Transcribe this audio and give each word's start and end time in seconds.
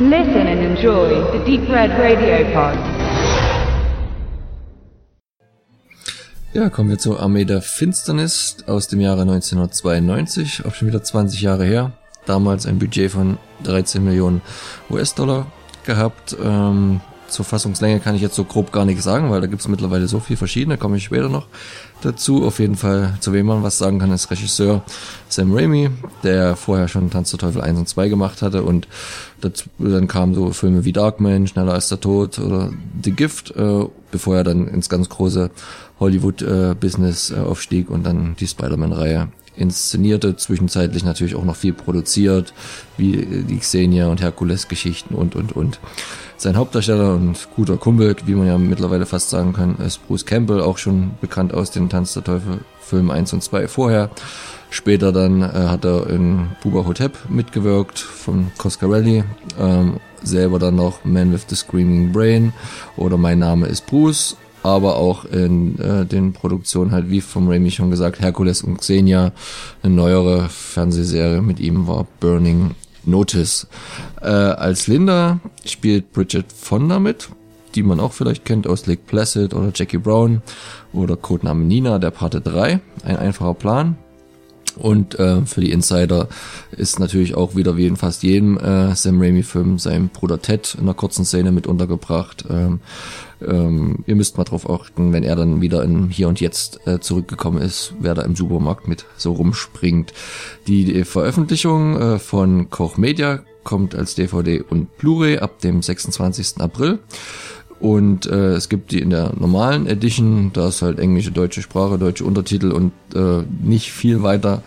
Listen 0.00 0.46
and 0.46 0.60
enjoy 0.60 1.08
the 1.32 1.44
Deep 1.44 1.68
Red 1.68 1.90
Radio 1.90 2.44
Pod. 2.52 2.78
Ja, 6.52 6.68
kommen 6.68 6.88
wir 6.88 6.98
zur 6.98 7.18
Armee 7.18 7.44
der 7.44 7.60
Finsternis 7.60 8.58
aus 8.68 8.86
dem 8.86 9.00
Jahre 9.00 9.22
1992, 9.22 10.64
auch 10.64 10.74
schon 10.76 10.86
wieder 10.86 11.02
20 11.02 11.40
Jahre 11.40 11.64
her. 11.64 11.94
Damals 12.26 12.64
ein 12.66 12.78
Budget 12.78 13.10
von 13.10 13.38
13 13.64 14.04
Millionen 14.04 14.40
US-Dollar 14.88 15.48
gehabt. 15.84 16.36
Ähm, 16.40 17.00
zur 17.28 17.44
Fassungslänge 17.44 18.00
kann 18.00 18.14
ich 18.14 18.22
jetzt 18.22 18.34
so 18.34 18.44
grob 18.44 18.72
gar 18.72 18.84
nichts 18.84 19.04
sagen, 19.04 19.30
weil 19.30 19.40
da 19.40 19.46
gibt 19.46 19.60
es 19.60 19.68
mittlerweile 19.68 20.08
so 20.08 20.20
viel 20.20 20.36
verschiedene, 20.36 20.78
komme 20.78 20.96
ich 20.96 21.04
später 21.04 21.28
noch 21.28 21.46
dazu. 22.02 22.44
Auf 22.44 22.58
jeden 22.58 22.76
Fall, 22.76 23.14
zu 23.20 23.32
wem 23.32 23.46
man 23.46 23.62
was 23.62 23.78
sagen 23.78 23.98
kann, 23.98 24.12
ist 24.12 24.30
Regisseur 24.30 24.82
Sam 25.28 25.54
Raimi, 25.54 25.90
der 26.22 26.56
vorher 26.56 26.88
schon 26.88 27.10
Tanz 27.10 27.30
der 27.30 27.38
Teufel 27.38 27.60
1 27.60 27.78
und 27.78 27.88
2 27.88 28.08
gemacht 28.08 28.42
hatte 28.42 28.62
und 28.62 28.88
dazu, 29.40 29.68
dann 29.78 30.08
kamen 30.08 30.34
so 30.34 30.50
Filme 30.52 30.84
wie 30.84 30.92
Darkman, 30.92 31.46
Schneller 31.46 31.74
als 31.74 31.88
der 31.88 32.00
Tod 32.00 32.38
oder 32.38 32.70
The 33.02 33.12
Gift, 33.12 33.50
äh, 33.52 33.84
bevor 34.10 34.36
er 34.36 34.44
dann 34.44 34.68
ins 34.68 34.88
ganz 34.88 35.08
große 35.08 35.50
Hollywood-Business 36.00 37.30
äh, 37.30 37.36
äh, 37.36 37.40
aufstieg 37.40 37.90
und 37.90 38.04
dann 38.04 38.36
die 38.38 38.46
Spider-Man-Reihe 38.46 39.28
inszenierte, 39.58 40.36
zwischenzeitlich 40.36 41.04
natürlich 41.04 41.34
auch 41.34 41.44
noch 41.44 41.56
viel 41.56 41.72
produziert, 41.72 42.52
wie 42.96 43.44
die 43.48 43.58
Xenia 43.58 44.08
und 44.08 44.20
Herkules-Geschichten 44.20 45.14
und, 45.14 45.34
und, 45.36 45.52
und. 45.52 45.80
Sein 46.36 46.56
Hauptdarsteller 46.56 47.14
und 47.14 47.48
guter 47.56 47.76
Kumpel, 47.76 48.14
wie 48.26 48.34
man 48.34 48.46
ja 48.46 48.58
mittlerweile 48.58 49.06
fast 49.06 49.30
sagen 49.30 49.52
kann, 49.52 49.76
ist 49.78 50.06
Bruce 50.06 50.24
Campbell, 50.24 50.60
auch 50.60 50.78
schon 50.78 51.10
bekannt 51.20 51.52
aus 51.52 51.72
den 51.72 51.88
Tanz 51.88 52.14
der 52.14 52.22
Teufel 52.24 52.60
Filmen 52.80 53.10
1 53.10 53.32
und 53.32 53.42
2 53.42 53.68
vorher. 53.68 54.10
Später 54.70 55.12
dann 55.12 55.42
äh, 55.42 55.46
hat 55.46 55.84
er 55.84 56.08
in 56.08 56.48
Buba 56.62 56.86
Hotep 56.86 57.16
mitgewirkt 57.28 57.98
von 57.98 58.52
Coscarelli, 58.58 59.24
ähm, 59.58 59.98
selber 60.22 60.58
dann 60.58 60.76
noch 60.76 61.04
Man 61.04 61.32
with 61.32 61.46
the 61.48 61.56
Screaming 61.56 62.12
Brain 62.12 62.52
oder 62.96 63.16
Mein 63.16 63.38
Name 63.38 63.66
ist 63.66 63.86
Bruce 63.86 64.36
aber 64.62 64.96
auch 64.96 65.24
in 65.24 65.78
äh, 65.78 66.04
den 66.04 66.32
Produktionen 66.32 66.90
halt, 66.90 67.10
wie 67.10 67.20
vom 67.20 67.48
Raimi 67.48 67.70
schon 67.70 67.90
gesagt, 67.90 68.20
Herkules 68.20 68.62
und 68.62 68.78
Xenia. 68.78 69.32
Eine 69.82 69.94
neuere 69.94 70.48
Fernsehserie 70.48 71.42
mit 71.42 71.60
ihm 71.60 71.86
war 71.86 72.06
Burning 72.20 72.72
Notice. 73.04 73.66
Äh, 74.20 74.26
als 74.26 74.86
Linda 74.86 75.40
spielt 75.64 76.12
Bridget 76.12 76.52
Fonda 76.52 76.98
mit, 76.98 77.28
die 77.74 77.82
man 77.82 78.00
auch 78.00 78.12
vielleicht 78.12 78.44
kennt 78.44 78.66
aus 78.66 78.86
Lake 78.86 79.02
Placid 79.06 79.54
oder 79.54 79.70
Jackie 79.74 79.98
Brown 79.98 80.42
oder 80.92 81.16
Codename 81.16 81.64
Nina, 81.64 81.98
der 81.98 82.10
Parte 82.10 82.40
3. 82.40 82.80
Ein 83.04 83.16
einfacher 83.16 83.54
Plan. 83.54 83.96
Und 84.78 85.18
äh, 85.18 85.44
für 85.44 85.60
die 85.60 85.72
Insider 85.72 86.28
ist 86.70 86.98
natürlich 86.98 87.34
auch 87.34 87.56
wieder 87.56 87.76
wie 87.76 87.86
in 87.86 87.96
fast 87.96 88.22
jedem 88.22 88.58
äh, 88.58 88.94
Sam 88.94 89.20
Raimi-Film 89.20 89.78
sein 89.78 90.08
Bruder 90.08 90.40
Ted 90.40 90.74
in 90.74 90.82
einer 90.82 90.94
kurzen 90.94 91.24
Szene 91.24 91.52
mit 91.52 91.66
untergebracht. 91.66 92.44
Ähm, 92.48 92.80
ähm, 93.40 94.04
ihr 94.06 94.16
müsst 94.16 94.36
mal 94.36 94.44
drauf 94.44 94.68
achten, 94.68 95.12
wenn 95.12 95.22
er 95.22 95.36
dann 95.36 95.60
wieder 95.60 95.82
in 95.82 96.10
Hier 96.10 96.28
und 96.28 96.40
Jetzt 96.40 96.86
äh, 96.86 96.98
zurückgekommen 97.00 97.60
ist, 97.60 97.94
wer 98.00 98.14
da 98.14 98.22
im 98.22 98.34
Supermarkt 98.34 98.88
mit 98.88 99.04
so 99.16 99.32
rumspringt. 99.32 100.12
Die, 100.66 100.84
die 100.84 101.04
Veröffentlichung 101.04 102.00
äh, 102.00 102.18
von 102.18 102.70
Koch 102.70 102.96
Media 102.96 103.40
kommt 103.64 103.94
als 103.94 104.14
DVD 104.14 104.62
und 104.62 104.96
Blu-ray 104.96 105.38
ab 105.38 105.60
dem 105.60 105.82
26. 105.82 106.58
April. 106.58 107.00
Und 107.80 108.26
äh, 108.26 108.54
es 108.54 108.68
gibt 108.68 108.90
die 108.90 109.00
in 109.00 109.10
der 109.10 109.32
normalen 109.38 109.86
Edition, 109.86 110.50
da 110.52 110.68
ist 110.68 110.82
halt 110.82 110.98
englische, 110.98 111.30
deutsche 111.30 111.62
Sprache, 111.62 111.98
deutsche 111.98 112.24
Untertitel 112.24 112.72
und 112.72 112.92
äh, 113.14 113.44
nicht 113.62 113.92
viel 113.92 114.22
weiter 114.22 114.62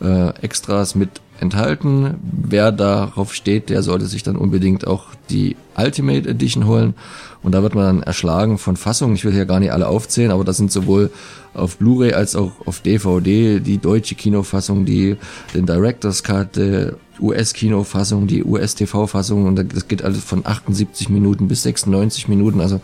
äh, 0.00 0.30
Extras 0.40 0.94
mit 0.94 1.20
enthalten. 1.40 2.14
Wer 2.22 2.72
darauf 2.72 3.34
steht, 3.34 3.70
der 3.70 3.82
sollte 3.82 4.06
sich 4.06 4.22
dann 4.22 4.36
unbedingt 4.36 4.86
auch 4.86 5.06
die 5.30 5.56
Ultimate 5.76 6.28
Edition 6.28 6.66
holen. 6.66 6.94
Und 7.42 7.52
da 7.52 7.62
wird 7.62 7.74
man 7.74 7.84
dann 7.84 8.02
erschlagen 8.02 8.58
von 8.58 8.76
Fassungen. 8.76 9.14
Ich 9.14 9.24
will 9.24 9.32
hier 9.32 9.46
gar 9.46 9.60
nicht 9.60 9.72
alle 9.72 9.88
aufzählen, 9.88 10.30
aber 10.30 10.44
das 10.44 10.56
sind 10.56 10.72
sowohl 10.72 11.10
auf 11.54 11.76
Blu-ray 11.78 12.12
als 12.12 12.36
auch 12.36 12.52
auf 12.66 12.80
DVD 12.80 13.60
die 13.60 13.78
deutsche 13.78 14.14
Kinofassung, 14.14 14.84
die 14.84 15.16
den 15.54 15.66
Director's 15.66 16.22
Cut, 16.22 16.56
die 16.56 16.92
US-Kinofassung, 17.20 18.26
die 18.26 18.44
US-TV-Fassung 18.44 19.46
und 19.46 19.72
das 19.74 19.88
geht 19.88 20.02
alles 20.02 20.22
von 20.22 20.44
78 20.44 21.08
Minuten 21.08 21.48
bis 21.48 21.62
96 21.62 22.28
Minuten. 22.28 22.60
Also 22.60 22.80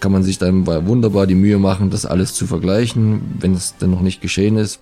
kann 0.00 0.12
man 0.12 0.24
sich 0.24 0.38
dann 0.38 0.66
wunderbar 0.66 1.26
die 1.26 1.36
Mühe 1.36 1.58
machen, 1.58 1.90
das 1.90 2.06
alles 2.06 2.34
zu 2.34 2.46
vergleichen, 2.46 3.36
wenn 3.38 3.54
es 3.54 3.76
denn 3.76 3.90
noch 3.90 4.00
nicht 4.00 4.20
geschehen 4.20 4.56
ist. 4.56 4.80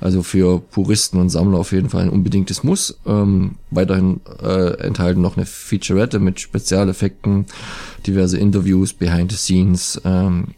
Also 0.00 0.22
für 0.22 0.60
Puristen 0.60 1.20
und 1.20 1.30
Sammler 1.30 1.58
auf 1.58 1.72
jeden 1.72 1.90
Fall 1.90 2.02
ein 2.02 2.10
unbedingtes 2.10 2.62
Muss. 2.62 2.98
Ähm, 3.06 3.56
weiterhin 3.70 4.20
äh, 4.42 4.78
enthalten 4.80 5.20
noch 5.20 5.36
eine 5.36 5.46
Featurette 5.46 6.18
mit 6.18 6.40
Spezialeffekten, 6.40 7.46
diverse 8.06 8.38
Interviews, 8.38 8.92
Behind 8.92 9.30
the 9.32 9.36
Scenes, 9.36 10.00
ähm, 10.04 10.48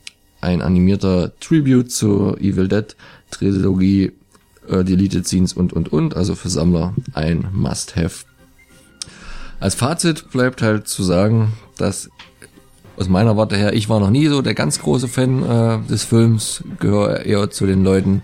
ein 0.41 0.63
animierter 0.63 1.33
Tribute 1.41 1.91
zur 1.91 2.39
Evil 2.41 2.69
Dead 2.69 2.97
Trilogie, 3.31 4.13
äh, 4.69 4.85
Deleted 4.85 5.27
Scenes 5.27 5.53
und 5.53 5.73
und 5.73 5.93
und. 5.93 6.17
Also 6.17 6.35
für 6.35 6.49
Sammler 6.49 6.95
ein 7.15 7.49
Must-Have. 7.53 8.25
Als 9.59 9.75
Fazit 9.75 10.31
bleibt 10.31 10.63
halt 10.63 10.89
zu 10.89 11.03
sagen, 11.03 11.53
dass 11.77 12.11
aus 13.01 13.09
meiner 13.09 13.37
Warte 13.37 13.57
her, 13.57 13.73
ich 13.73 13.89
war 13.89 13.99
noch 13.99 14.11
nie 14.11 14.29
so 14.29 14.43
der 14.43 14.55
ganz 14.55 14.79
große 14.79 15.09
Fan 15.09 15.43
äh, 15.43 15.79
des 15.89 16.05
Films, 16.05 16.63
gehöre 16.79 17.25
eher 17.25 17.51
zu 17.51 17.67
den 17.67 17.83
Leuten, 17.83 18.23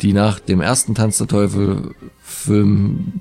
die 0.00 0.14
nach 0.14 0.40
dem 0.40 0.62
ersten 0.62 0.94
Tanz 0.94 1.18
der 1.18 1.28
Teufel 1.28 1.94
Film 2.22 3.20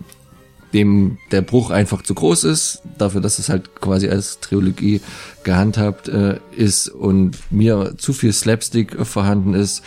dem 0.74 1.18
der 1.32 1.42
Bruch 1.42 1.70
einfach 1.70 2.02
zu 2.02 2.16
groß 2.16 2.46
ist, 2.46 2.82
dafür, 2.98 3.22
dass 3.22 3.38
es 3.38 3.50
halt 3.50 3.80
quasi 3.80 4.10
als 4.10 4.40
Trilogie 4.40 5.02
gehandhabt 5.44 6.08
äh, 6.08 6.40
ist 6.56 6.90
und 6.90 7.38
mir 7.52 7.94
zu 7.98 8.12
viel 8.14 8.34
Slapstick 8.34 9.06
vorhanden 9.06 9.54
ist, 9.54 9.84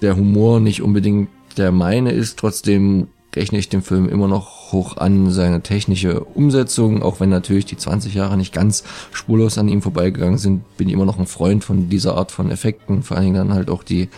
der 0.00 0.16
Humor 0.16 0.60
nicht 0.60 0.80
unbedingt 0.80 1.28
der 1.58 1.70
meine 1.70 2.12
ist, 2.12 2.38
trotzdem 2.38 3.08
rechne 3.36 3.58
ich 3.58 3.68
dem 3.68 3.82
Film 3.82 4.08
immer 4.08 4.28
noch 4.28 4.61
hoch 4.72 4.96
an 4.96 5.30
seine 5.30 5.62
technische 5.62 6.20
Umsetzung, 6.20 7.02
auch 7.02 7.20
wenn 7.20 7.28
natürlich 7.28 7.66
die 7.66 7.76
20 7.76 8.14
Jahre 8.14 8.36
nicht 8.36 8.52
ganz 8.52 8.84
spurlos 9.12 9.58
an 9.58 9.68
ihm 9.68 9.82
vorbeigegangen 9.82 10.38
sind, 10.38 10.76
bin 10.76 10.88
ich 10.88 10.94
immer 10.94 11.04
noch 11.04 11.18
ein 11.18 11.26
Freund 11.26 11.62
von 11.62 11.88
dieser 11.88 12.16
Art 12.16 12.32
von 12.32 12.50
Effekten, 12.50 13.02
vor 13.02 13.16
allen 13.16 13.26
Dingen 13.26 13.36
dann 13.36 13.54
halt 13.54 13.70
auch 13.70 13.82
die, 13.82 14.08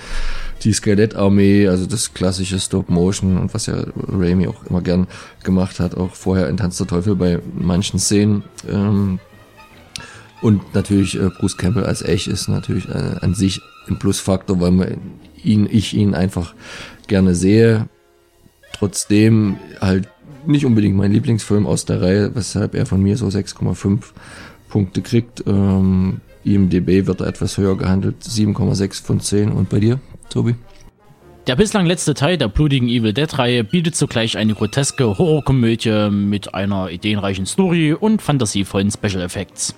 die 0.62 0.72
Skelettarmee, 0.72 1.68
also 1.68 1.86
das 1.86 2.14
klassische 2.14 2.60
Stop 2.60 2.88
Motion 2.88 3.38
und 3.38 3.52
was 3.52 3.66
ja 3.66 3.84
Raimi 4.08 4.46
auch 4.46 4.64
immer 4.68 4.80
gern 4.80 5.06
gemacht 5.42 5.80
hat, 5.80 5.96
auch 5.96 6.14
vorher 6.14 6.48
in 6.48 6.56
Tanz 6.56 6.78
der 6.78 6.86
Teufel 6.86 7.16
bei 7.16 7.40
manchen 7.54 7.98
Szenen, 7.98 8.44
ähm, 8.68 9.18
und 10.44 10.74
natürlich 10.74 11.18
äh, 11.18 11.30
Bruce 11.30 11.56
Campbell 11.56 11.86
als 11.86 12.02
Echt 12.02 12.26
ist 12.26 12.48
natürlich 12.48 12.86
äh, 12.90 13.16
an 13.22 13.34
sich 13.34 13.62
ein 13.88 13.98
Plusfaktor, 13.98 14.60
weil 14.60 14.72
man 14.72 14.98
ihn, 15.42 15.66
ich 15.70 15.94
ihn 15.94 16.14
einfach 16.14 16.54
gerne 17.06 17.34
sehe. 17.34 17.88
Trotzdem 18.74 19.56
halt 19.80 20.08
nicht 20.46 20.64
unbedingt 20.64 20.96
mein 20.96 21.12
Lieblingsfilm 21.12 21.66
aus 21.66 21.84
der 21.84 22.00
Reihe, 22.02 22.34
weshalb 22.34 22.74
er 22.74 22.86
von 22.86 23.02
mir 23.02 23.16
so 23.16 23.26
6,5 23.26 24.00
Punkte 24.68 25.02
kriegt. 25.02 25.44
Ähm, 25.46 26.20
IMDB 26.44 27.06
wird 27.06 27.20
er 27.20 27.26
etwas 27.26 27.58
höher 27.58 27.76
gehandelt, 27.76 28.16
7,6 28.22 29.02
von 29.04 29.20
10. 29.20 29.52
Und 29.52 29.68
bei 29.68 29.80
dir, 29.80 30.00
Tobi? 30.28 30.54
Der 31.46 31.56
bislang 31.56 31.84
letzte 31.84 32.14
Teil 32.14 32.38
der 32.38 32.48
blutigen 32.48 32.88
Evil 32.88 33.12
Dead-Reihe 33.12 33.64
bietet 33.64 33.96
zugleich 33.96 34.38
eine 34.38 34.54
groteske 34.54 35.18
Horrorkomödie 35.18 36.08
mit 36.10 36.54
einer 36.54 36.90
ideenreichen 36.90 37.44
Story 37.44 37.92
und 37.92 38.22
fantasievollen 38.22 38.90
Special 38.90 39.22
Effects. 39.22 39.74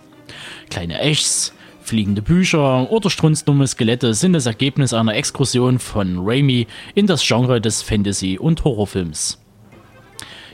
Kleine 0.71 1.01
Echs, 1.01 1.53
Fliegende 1.87 2.21
Bücher 2.21 2.91
oder 2.91 3.11
strunzdumme 3.11 3.65
Skelette 3.65 4.13
sind 4.13 4.33
das 4.33 4.47
Ergebnis 4.47 4.93
einer 4.93 5.15
Exkursion 5.15 5.79
von 5.79 6.19
Raimi 6.19 6.67
in 6.97 7.07
das 7.07 7.25
Genre 7.25 7.61
des 7.61 7.81
Fantasy- 7.83 8.41
und 8.41 8.65
Horrorfilms. 8.65 9.39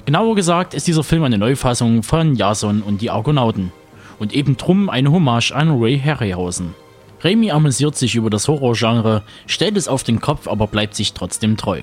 Genauer 0.05 0.35
gesagt 0.35 0.75
ist 0.75 0.89
dieser 0.89 1.05
Film 1.05 1.23
eine 1.23 1.39
Neufassung 1.39 2.03
von 2.03 2.35
Jason 2.35 2.83
und 2.83 3.03
die 3.03 3.11
Argonauten 3.11 3.71
und 4.19 4.33
eben 4.33 4.57
drum 4.57 4.91
eine 4.91 5.13
Hommage 5.13 5.53
an 5.53 5.81
Ray 5.81 5.99
Harryhausen. 5.99 6.75
Raimi 7.21 7.53
amüsiert 7.53 7.97
sich 7.97 8.17
über 8.17 8.29
das 8.29 8.49
Horrorgenre, 8.49 9.23
stellt 9.47 9.77
es 9.77 9.87
auf 9.87 10.03
den 10.03 10.21
Kopf, 10.21 10.49
aber 10.49 10.67
bleibt 10.67 10.97
sich 10.97 11.13
trotzdem 11.13 11.57
treu. 11.57 11.83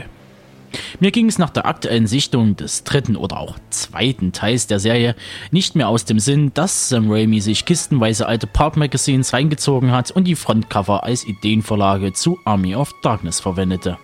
Mir 1.00 1.12
ging 1.12 1.28
es 1.28 1.38
nach 1.38 1.50
der 1.50 1.66
aktuellen 1.66 2.08
Sichtung 2.08 2.58
des 2.58 2.84
dritten 2.84 3.16
oder 3.16 3.40
auch 3.40 3.58
zweiten 3.70 4.34
Teils 4.34 4.68
der 4.68 4.80
Serie 4.80 5.16
nicht 5.52 5.76
mehr 5.76 5.88
aus 5.88 6.04
dem 6.04 6.20
Sinn, 6.20 6.52
dass 6.54 6.90
Sam 6.90 7.10
Raimi 7.10 7.40
sich 7.40 7.66
kistenweise 7.66 8.28
alte 8.28 8.48
Pulp 8.48 8.76
Magazines 8.76 9.32
reingezogen 9.32 9.92
hat 9.92 10.12
und 10.12 10.26
die 10.26 10.36
Frontcover 10.36 11.06
als 11.06 11.26
Ideenvorlage 11.26 12.12
zu 12.12 12.38
Army 12.44 12.76
of 12.76 12.94
Darkness 13.02 13.40
verwendete. 13.40 13.98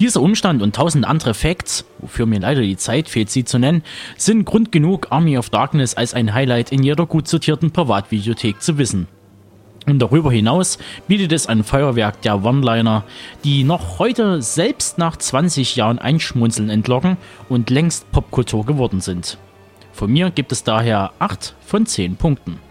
Dieser 0.00 0.20
Umstand 0.20 0.62
und 0.62 0.76
tausend 0.76 1.06
andere 1.06 1.34
Facts, 1.34 1.84
wofür 1.98 2.26
mir 2.26 2.40
leider 2.40 2.60
die 2.60 2.76
Zeit 2.76 3.08
fehlt, 3.08 3.30
sie 3.30 3.44
zu 3.44 3.58
nennen, 3.58 3.82
sind 4.16 4.44
Grund 4.44 4.72
genug, 4.72 5.08
Army 5.10 5.38
of 5.38 5.50
Darkness 5.50 5.94
als 5.94 6.14
ein 6.14 6.34
Highlight 6.34 6.72
in 6.72 6.82
jeder 6.82 7.06
gut 7.06 7.28
sortierten 7.28 7.70
Privatvideothek 7.70 8.60
zu 8.60 8.78
wissen. 8.78 9.08
Und 9.86 10.00
darüber 10.00 10.32
hinaus 10.32 10.78
bietet 11.06 11.32
es 11.32 11.46
ein 11.46 11.62
Feuerwerk 11.62 12.20
der 12.22 12.44
One-Liner, 12.44 13.04
die 13.44 13.62
noch 13.62 14.00
heute 14.00 14.42
selbst 14.42 14.98
nach 14.98 15.16
20 15.16 15.76
Jahren 15.76 16.00
Einschmunzeln 16.00 16.70
entlocken 16.70 17.16
und 17.48 17.70
längst 17.70 18.10
Popkultur 18.10 18.66
geworden 18.66 19.00
sind. 19.00 19.38
Von 19.92 20.12
mir 20.12 20.30
gibt 20.30 20.50
es 20.50 20.64
daher 20.64 21.12
8 21.20 21.54
von 21.64 21.86
10 21.86 22.16
Punkten. 22.16 22.65